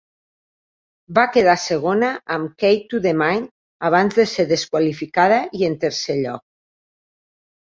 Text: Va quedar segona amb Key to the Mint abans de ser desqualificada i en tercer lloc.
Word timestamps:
Va 1.17 1.25
quedar 1.33 1.53
segona 1.63 2.09
amb 2.35 2.55
Key 2.63 2.79
to 2.93 3.01
the 3.03 3.11
Mint 3.23 3.45
abans 3.91 4.19
de 4.21 4.27
ser 4.33 4.47
desqualificada 4.53 5.39
i 5.61 5.69
en 5.69 5.77
tercer 5.87 6.19
lloc. 6.25 6.45